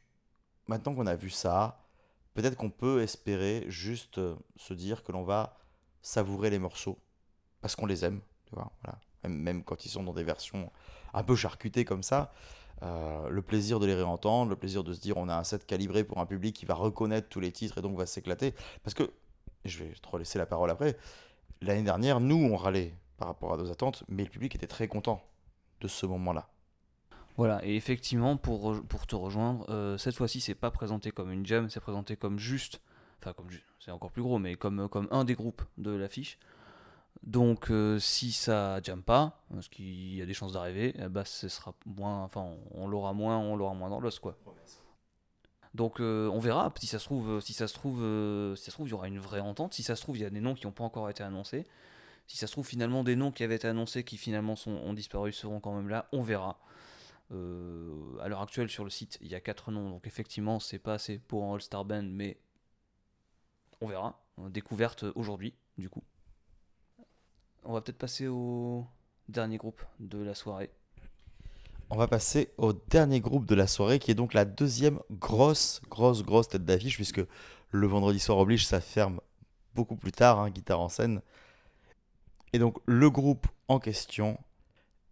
[0.66, 1.78] maintenant qu'on a vu ça,
[2.34, 5.56] peut-être qu'on peut espérer juste euh, se dire que l'on va
[6.02, 6.98] savourer les morceaux
[7.60, 8.20] parce qu'on les aime,
[8.50, 8.70] voilà.
[9.22, 10.72] Même, même quand ils sont dans des versions
[11.14, 12.32] un peu charcutées comme ça,
[12.82, 15.66] euh, le plaisir de les réentendre, le plaisir de se dire on a un set
[15.66, 18.54] calibré pour un public qui va reconnaître tous les titres et donc va s'éclater.
[18.82, 19.10] Parce que,
[19.64, 20.96] je vais te relaisser la parole après,
[21.62, 24.88] l'année dernière, nous on râlait par rapport à nos attentes, mais le public était très
[24.88, 25.22] content
[25.80, 26.48] de ce moment-là.
[27.36, 31.44] Voilà, et effectivement, pour, pour te rejoindre, euh, cette fois-ci, c'est pas présenté comme une
[31.44, 32.80] jam, c'est présenté comme juste,
[33.20, 33.48] enfin, comme
[33.78, 36.38] c'est encore plus gros, mais comme, comme un des groupes de l'affiche.
[37.22, 41.24] Donc, euh, si ça jam pas, ce qui y a des chances d'arriver, eh ben,
[41.24, 44.36] ce sera moins, enfin, on, l'aura moins, on l'aura moins dans l'os, quoi.
[45.74, 46.72] Donc, euh, on verra.
[46.78, 48.94] Si ça se trouve, si ça se trouve, euh, si ça se trouve, il y
[48.94, 49.74] aura une vraie entente.
[49.74, 51.66] Si ça se trouve, il y a des noms qui n'ont pas encore été annoncés.
[52.26, 54.94] Si ça se trouve, finalement, des noms qui avaient été annoncés, qui finalement sont, ont
[54.94, 56.08] disparu, seront quand même là.
[56.12, 56.58] On verra.
[57.32, 60.78] Euh, à l'heure actuelle, sur le site, il y a 4 noms, donc effectivement, c'est
[60.78, 62.38] pas assez pour un All-Star Band, mais
[63.80, 64.22] on verra.
[64.38, 66.02] Euh, Découverte aujourd'hui, du coup.
[67.66, 68.86] On va peut-être passer au
[69.28, 70.70] dernier groupe de la soirée.
[71.90, 75.80] On va passer au dernier groupe de la soirée, qui est donc la deuxième grosse,
[75.88, 77.22] grosse, grosse tête d'affiche, puisque
[77.70, 79.20] le vendredi soir oblige, ça ferme
[79.74, 81.22] beaucoup plus tard, hein, guitare en scène.
[82.52, 84.38] Et donc, le groupe en question,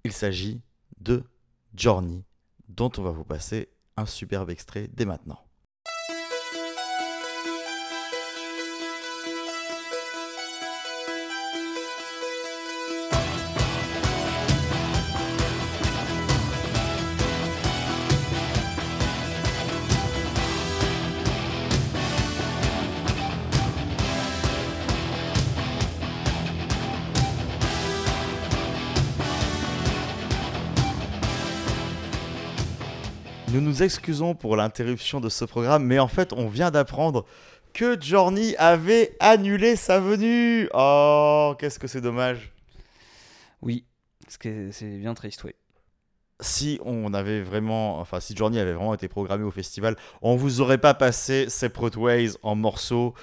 [0.04, 0.60] il s'agit
[1.00, 1.24] de
[1.74, 2.24] Journey,
[2.68, 5.43] dont on va vous passer un superbe extrait dès maintenant.
[33.54, 37.24] Nous nous excusons pour l'interruption de ce programme, mais en fait, on vient d'apprendre
[37.72, 40.68] que Journey avait annulé sa venue.
[40.74, 42.50] Oh, qu'est-ce que c'est dommage.
[43.62, 43.84] Oui,
[44.26, 45.52] c'est bien triste, oui.
[46.40, 50.60] Si on avait vraiment, enfin, si Journey avait vraiment été programmé au festival, on vous
[50.60, 53.14] aurait pas passé Separate Ways en morceaux.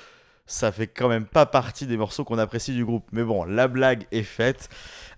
[0.46, 3.06] Ça fait quand même pas partie des morceaux qu'on apprécie du groupe.
[3.12, 4.70] Mais bon, la blague est faite.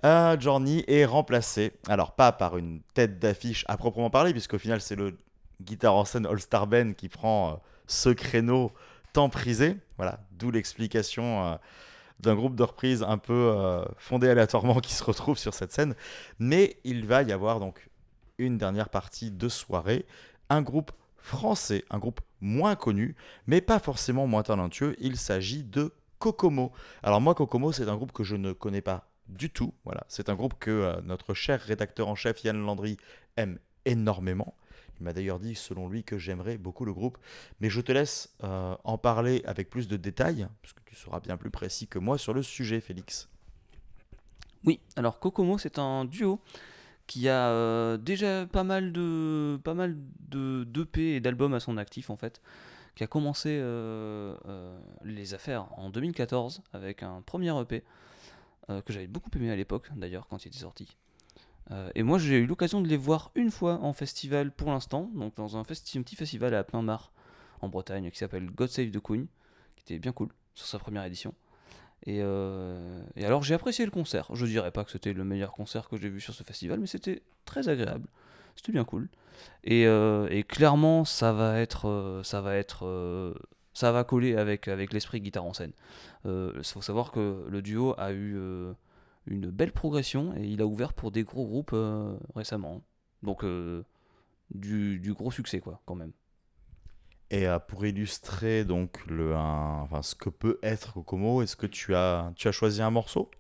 [0.05, 4.81] Euh, Journey est remplacé, alors pas par une tête d'affiche à proprement parler, puisqu'au final
[4.81, 5.17] c'est le
[5.61, 7.55] guitare en scène All-Star Band qui prend euh,
[7.87, 8.71] ce créneau
[9.13, 9.77] tant prisé.
[9.97, 11.55] Voilà, d'où l'explication euh,
[12.19, 15.95] d'un groupe de reprises un peu euh, fondé aléatoirement qui se retrouve sur cette scène.
[16.39, 17.89] Mais il va y avoir donc
[18.37, 20.05] une dernière partie de soirée,
[20.49, 23.15] un groupe français, un groupe moins connu,
[23.47, 24.95] mais pas forcément moins talentueux.
[24.99, 26.71] Il s'agit de Kokomo.
[27.03, 29.73] Alors moi, Kokomo, c'est un groupe que je ne connais pas du tout.
[29.85, 32.97] Voilà, c'est un groupe que euh, notre cher rédacteur en chef Yann Landry
[33.37, 34.55] aime énormément.
[34.99, 37.17] Il m'a d'ailleurs dit, selon lui, que j'aimerais beaucoup le groupe.
[37.59, 41.19] Mais je te laisse euh, en parler avec plus de détails, parce que tu seras
[41.19, 43.29] bien plus précis que moi sur le sujet, Félix.
[44.65, 46.39] Oui, alors Kokomo, c'est un duo
[47.05, 49.97] qui a euh, déjà pas mal de pas mal
[50.29, 52.41] de d'EP et d'albums à son actif en fait,
[52.95, 53.61] qui a commencé
[55.03, 57.83] les affaires en 2014 avec un premier EP
[58.69, 60.95] euh, que j'avais beaucoup aimé à l'époque d'ailleurs quand il était sorti.
[61.71, 65.09] Euh, et moi j'ai eu l'occasion de les voir une fois en festival pour l'instant,
[65.15, 67.11] donc dans un, petit festival à Pinmar
[67.61, 69.27] en Bretagne qui s'appelle God Save the Queen,
[69.75, 71.33] qui était bien cool sur sa première édition.
[72.05, 74.29] Et, euh, et alors j'ai apprécié le concert.
[74.33, 76.87] Je dirais pas que c'était le meilleur concert que j'ai vu sur ce festival, mais
[76.87, 78.07] c'était très agréable.
[78.55, 79.09] C'était bien cool.
[79.63, 82.85] Et, et clairement, ça va être, ça va être,
[83.73, 85.73] ça va coller avec avec l'esprit guitare en scène.
[86.25, 88.73] Il faut savoir que le duo a eu euh,
[89.27, 92.81] une belle progression et il a ouvert pour des gros groupes euh, récemment.
[93.23, 93.83] Donc euh,
[94.53, 96.11] du, du gros succès quoi, quand même.
[97.29, 101.65] Et euh, pour illustrer donc le, un- enfin, ce que peut être Kokomo, est-ce que
[101.67, 103.31] tu as, tu as choisi un morceau?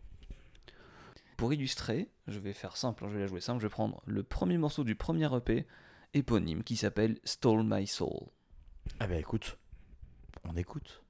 [1.37, 4.01] Pour illustrer, je vais faire simple, hein, je vais la jouer simple, je vais prendre
[4.05, 5.67] le premier morceau du premier EP
[6.13, 8.27] éponyme qui s'appelle Stole My Soul.
[8.99, 9.57] Ah bah écoute,
[10.43, 11.02] on écoute.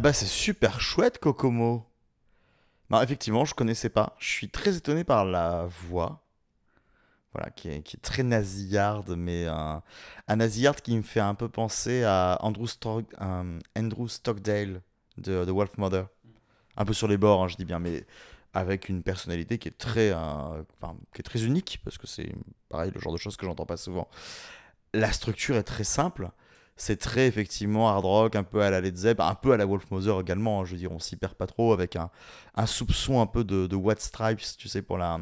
[0.00, 1.84] Ah bah c'est super chouette Kokomo.
[2.88, 4.16] Non, effectivement, je connaissais pas.
[4.18, 6.24] Je suis très étonné par la voix.
[7.34, 9.82] Voilà, qui est, très nasillarde, mais un,
[10.26, 13.14] un nasillarde qui me fait un peu penser à Andrew, Stock-
[13.76, 14.80] Andrew Stockdale
[15.18, 16.06] de The Wolf Mother.
[16.78, 18.06] Un peu sur les bords, hein, je dis bien, mais
[18.54, 20.62] avec une personnalité qui est très, euh,
[21.12, 22.32] qui est très unique, parce que c'est
[22.70, 24.08] pareil, le genre de choses que j'entends pas souvent.
[24.94, 26.30] La structure est très simple.
[26.80, 29.66] C'est très effectivement hard rock, un peu à la Led Zepp, un peu à la
[29.66, 30.60] Wolf Mother également.
[30.62, 32.10] hein, je veux dire, on s'y perd pas trop avec un,
[32.64, 35.20] soupçon un peu de, de White Stripes, tu sais, pour la,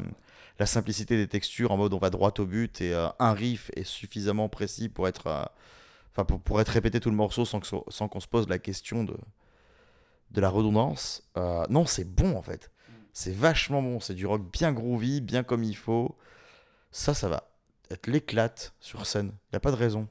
[0.57, 3.71] la simplicité des textures, en mode on va droit au but et euh, un riff
[3.75, 8.19] est suffisamment précis pour être, euh, pour, pour être répété tout le morceau sans qu'on
[8.21, 9.17] se pose la question de,
[10.31, 11.23] de la redondance.
[11.35, 12.71] Euh, non, c'est bon en fait.
[13.11, 13.99] C'est vachement bon.
[13.99, 16.15] C'est du rock bien groovy, bien comme il faut.
[16.91, 17.43] Ça, ça va
[17.91, 19.33] être l'éclate sur scène.
[19.51, 20.07] Y a pas de raison.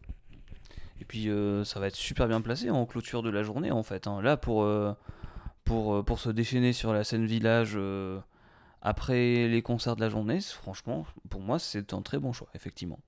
[1.00, 3.82] Et puis euh, ça va être super bien placé en clôture de la journée en
[3.82, 4.06] fait.
[4.06, 4.20] hein.
[4.20, 4.92] Là pour, euh,
[5.64, 7.78] pour, euh, pour se déchaîner sur la scène village
[8.82, 12.98] après les concerts de la journée, franchement pour moi c'est un très bon choix effectivement.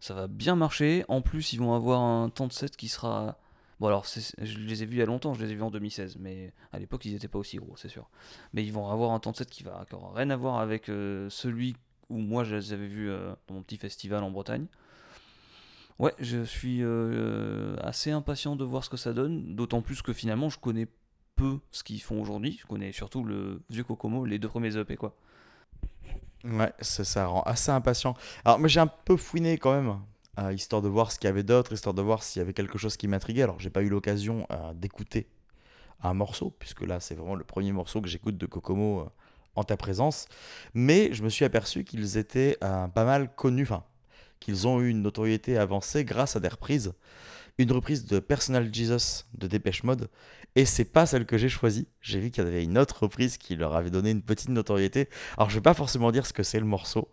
[0.00, 1.04] Ça va bien marcher.
[1.08, 3.38] En plus ils vont avoir un temps de set qui sera...
[3.78, 5.70] Bon alors je les ai vus il y a longtemps, je les ai vus en
[5.70, 8.08] 2016, mais à l'époque ils n'étaient pas aussi gros c'est sûr.
[8.54, 9.84] Mais ils vont avoir un temps de set qui va
[10.14, 11.76] rien à voir avec celui
[12.08, 13.10] où moi je les avais vus
[13.48, 14.66] dans mon petit festival en Bretagne.
[15.98, 20.12] Ouais, je suis euh, assez impatient de voir ce que ça donne, d'autant plus que
[20.12, 20.86] finalement je connais
[21.36, 22.58] peu ce qu'ils font aujourd'hui.
[22.60, 25.16] Je connais surtout le vieux Kokomo, les deux premiers EP quoi.
[26.44, 28.14] Ouais, ça, rend assez impatient.
[28.44, 29.98] Alors, mais j'ai un peu fouiné quand même,
[30.38, 32.52] euh, histoire de voir ce qu'il y avait d'autre, histoire de voir s'il y avait
[32.52, 33.42] quelque chose qui m'intriguait.
[33.42, 35.28] Alors, j'ai pas eu l'occasion euh, d'écouter
[36.02, 39.08] un morceau, puisque là, c'est vraiment le premier morceau que j'écoute de Kokomo
[39.56, 40.28] en ta présence.
[40.74, 43.82] Mais je me suis aperçu qu'ils étaient pas mal connus, enfin,
[44.40, 46.92] qu'ils ont eu une notoriété avancée grâce à des reprises.
[47.58, 50.10] Une reprise de Personal Jesus de Dépêche Mode,
[50.56, 51.86] et c'est pas celle que j'ai choisie.
[52.00, 55.08] J'ai vu qu'il y avait une autre reprise qui leur avait donné une petite notoriété.
[55.36, 57.10] Alors, je vais pas forcément dire ce que c'est le morceau.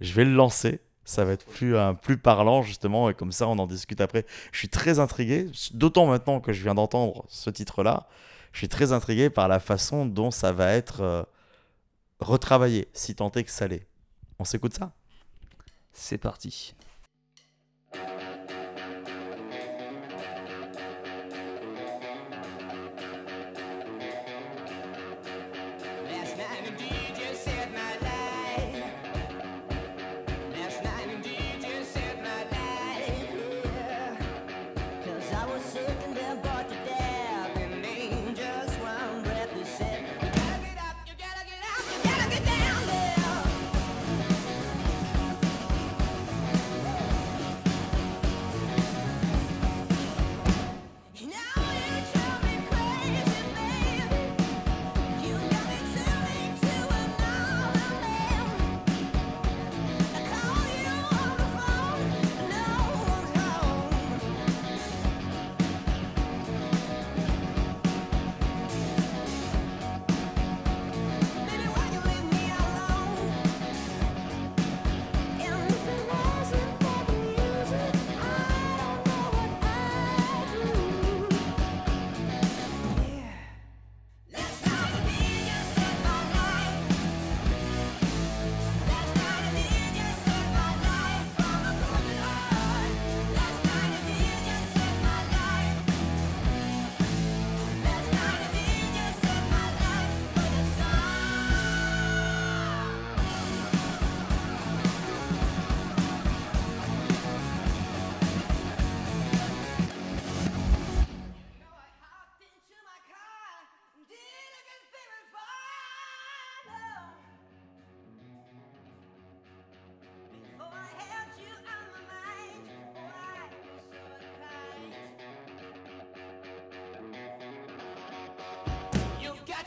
[0.00, 0.80] Je vais le lancer.
[1.04, 4.24] Ça va être plus, plus parlant, justement, et comme ça, on en discute après.
[4.52, 8.08] Je suis très intrigué, d'autant maintenant que je viens d'entendre ce titre-là.
[8.52, 11.24] Je suis très intrigué par la façon dont ça va être euh,
[12.20, 13.86] retravaillé, si tant est que ça l'est.
[14.38, 14.92] On s'écoute ça?
[15.94, 16.74] C'est parti.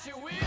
[0.07, 0.46] you will.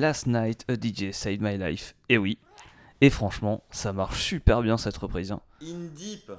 [0.00, 1.94] Last Night a DJ Saved My Life.
[2.08, 2.38] Et oui.
[3.00, 5.30] Et franchement, ça marche super bien cette reprise.
[5.32, 5.40] hein.
[5.62, 6.32] Indip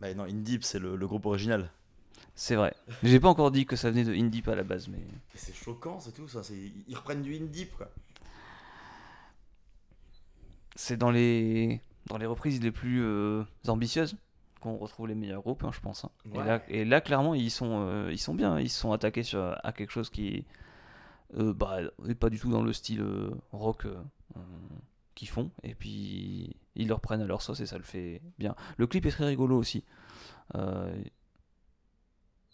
[0.00, 1.70] Bah non, Indip, c'est le, le groupe original.
[2.36, 2.74] C'est vrai.
[3.04, 4.98] J'ai pas encore dit que ça venait de Indie à la base, mais
[5.34, 6.40] c'est choquant, c'est tout ça.
[6.88, 7.88] Ils reprennent du Indip, quoi.
[10.76, 14.16] c'est dans les dans les reprises les plus euh, ambitieuses
[14.60, 16.04] qu'on retrouve les meilleurs groupes, hein, je pense.
[16.04, 16.10] hein.
[16.34, 18.58] Et, là, et là, clairement, ils sont euh, ils sont bien.
[18.58, 20.44] Ils se sont attaqués sur, à quelque chose qui
[21.36, 21.78] bah,
[22.08, 23.96] est pas du tout dans le style euh, rock euh,
[24.36, 24.40] euh,
[25.14, 25.50] qu'ils font.
[25.62, 28.54] Et puis ils le reprennent à leur sauce et ça le fait bien.
[28.76, 29.84] Le clip est très rigolo aussi.
[30.54, 30.94] Euh,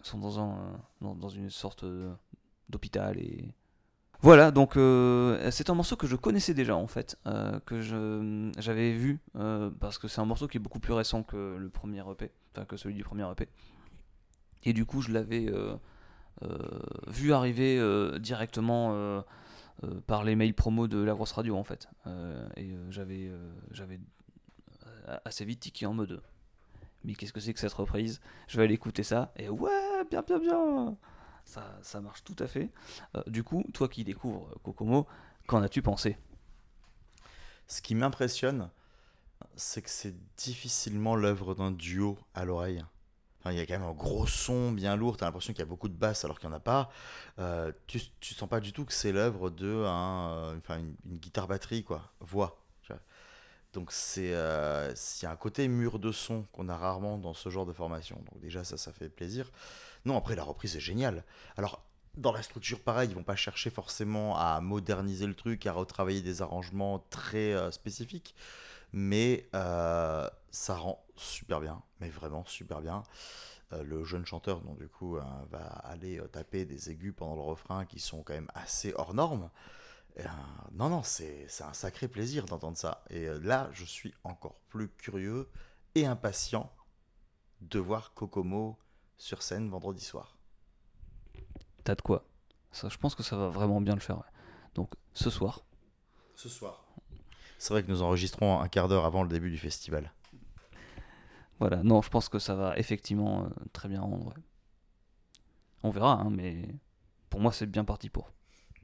[0.01, 2.12] ils sont dans un dans, une sorte euh,
[2.68, 3.55] d'hôpital et
[4.22, 7.81] voilà, donc euh, c'est un morceau que je connaissais déjà en fait, euh, que
[8.59, 11.70] j'avais vu euh, parce que c'est un morceau qui est beaucoup plus récent que le
[11.70, 13.49] premier EP, enfin que celui du premier EP.
[14.64, 15.76] Et du coup, je l'avais euh, euh,
[17.07, 19.20] vu arriver euh, directement euh,
[19.84, 21.88] euh, par les mails promo de la grosse radio en fait.
[22.07, 23.51] Euh, et euh, j'avais euh,
[24.86, 26.22] euh, assez vite tiqué en mode
[27.05, 28.20] mais qu'est-ce que c'est que cette reprise?
[28.47, 30.97] Je vais aller écouter ça et ouais, bien bien bien.
[31.45, 32.70] Ça, marche tout à fait.
[33.16, 35.07] Euh, du coup, toi qui découvres euh, Kokomo,
[35.47, 36.16] qu'en as-tu pensé?
[37.66, 38.70] Ce qui m'impressionne,
[39.57, 42.84] c'est que c'est difficilement l'œuvre d'un duo à l'oreille.
[43.47, 45.66] Il y a quand même un gros son bien lourd, t'as l'impression qu'il y a
[45.66, 46.91] beaucoup de basses alors qu'il n'y en a pas.
[47.38, 50.95] Euh, tu, tu sens pas du tout que c'est l'œuvre de un, euh, enfin, une,
[51.18, 52.62] guitare-batterie, quoi, voix.
[52.82, 52.93] tu.
[53.72, 57.49] Donc c'est euh, y a un côté mur de son qu'on a rarement dans ce
[57.49, 58.16] genre de formation.
[58.30, 59.51] Donc déjà ça, ça fait plaisir.
[60.05, 61.24] Non, après la reprise est géniale.
[61.57, 61.82] Alors
[62.16, 66.20] dans la structure, pareil, ils vont pas chercher forcément à moderniser le truc, à retravailler
[66.20, 68.34] des arrangements très euh, spécifiques,
[68.93, 73.03] mais euh, ça rend super bien, mais vraiment super bien.
[73.73, 77.37] Euh, le jeune chanteur, donc du coup, euh, va aller euh, taper des aigus pendant
[77.37, 79.51] le refrain qui sont quand même assez hors normes.
[80.16, 80.25] Et,
[80.73, 83.05] non, non, c'est c'est un sacré plaisir d'entendre ça.
[83.11, 85.49] Et là, je suis encore plus curieux
[85.95, 86.73] et impatient
[87.61, 88.77] de voir Kokomo
[89.18, 90.37] sur scène vendredi soir.
[91.85, 92.25] T'as de quoi
[92.73, 94.18] ça, Je pense que ça va vraiment bien le faire.
[94.18, 94.33] ouais.
[94.75, 95.64] Donc ce soir,
[96.35, 96.85] Ce soir.
[97.59, 100.12] C'est vrai que nous enregistrons un quart d'heure avant le début du festival.
[101.61, 101.82] Voilà.
[101.84, 104.34] Non, je pense que ça va effectivement euh, très bien rendre.
[105.82, 106.66] On verra, hein, mais
[107.28, 108.32] pour moi c'est bien parti pour.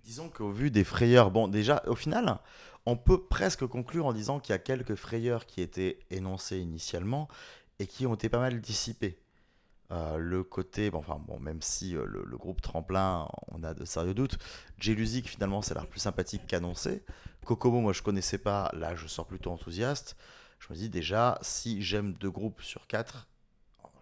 [0.05, 2.39] Disons qu'au vu des frayeurs, bon, déjà, au final,
[2.85, 7.27] on peut presque conclure en disant qu'il y a quelques frayeurs qui étaient énoncées initialement
[7.81, 9.19] et qui ont été pas mal dissipées.
[9.91, 13.85] Euh, le côté, bon, enfin, bon, même si euh, le, groupe Tremplin, on a de
[13.85, 14.39] sérieux doutes,
[14.79, 17.03] Jelusic, finalement, a l'air plus sympathique qu'annoncé.
[17.45, 20.17] Kokomo, moi, je connaissais pas, là, je sors plutôt enthousiaste.
[20.59, 23.29] Je me dis déjà, si j'aime deux groupes sur quatre,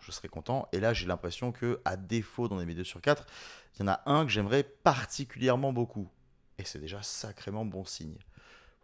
[0.00, 0.68] je serais content.
[0.72, 3.26] Et là, j'ai l'impression que, à défaut d'en aimer deux sur quatre,
[3.74, 6.08] il y en a un que j'aimerais particulièrement beaucoup.
[6.58, 8.18] Et c'est déjà sacrément bon signe.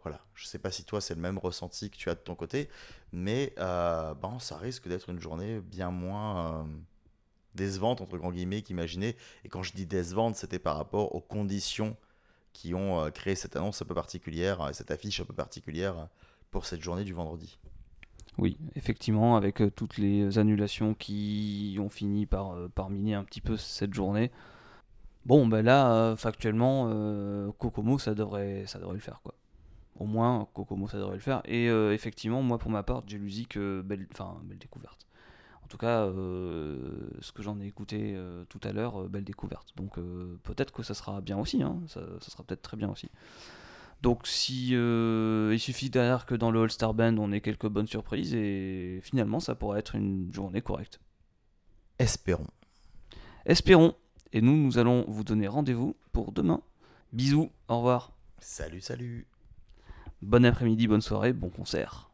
[0.03, 2.33] Voilà, je sais pas si toi c'est le même ressenti que tu as de ton
[2.33, 2.69] côté,
[3.11, 6.63] mais euh, bon, ça risque d'être une journée bien moins euh,
[7.53, 9.15] décevante, entre guillemets, qu'imaginée.
[9.45, 11.95] Et quand je dis décevante, c'était par rapport aux conditions
[12.51, 16.07] qui ont euh, créé cette annonce un peu particulière, cette affiche un peu particulière
[16.51, 17.57] pour cette journée du vendredi.
[18.37, 23.23] Oui, effectivement, avec euh, toutes les annulations qui ont fini par, euh, par miner un
[23.23, 24.31] petit peu cette journée.
[25.25, 26.87] Bon, ben là, euh, factuellement,
[27.59, 29.35] Kokomo, ça devrait, ça devrait le faire, quoi.
[29.99, 31.41] Au moins, Kokomo, ça devrait le faire.
[31.45, 35.05] Et effectivement, moi, pour ma part, Jelusic, euh, belle, enfin, belle découverte.
[35.63, 39.69] En tout cas, ce que j'en ai écouté tout à l'heure, belle découverte.
[39.77, 39.97] Donc
[40.43, 43.09] peut-être que ça sera bien aussi, hein, ça sera peut-être très bien aussi.
[44.01, 47.87] Donc si euh, il suffit derrière que dans le All-Star Band on ait quelques bonnes
[47.87, 50.99] surprises et finalement ça pourrait être une journée correcte.
[51.99, 52.47] Espérons.
[53.45, 53.93] Espérons.
[54.33, 56.61] Et nous, nous allons vous donner rendez-vous pour demain.
[57.11, 58.13] Bisous, au revoir.
[58.39, 59.27] Salut, salut
[60.21, 62.10] Bon après-midi, bonne soirée, bon concert.